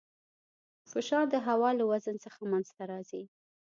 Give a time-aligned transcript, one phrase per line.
[0.91, 3.23] فشار د هوا له وزن څخه منځته راځي.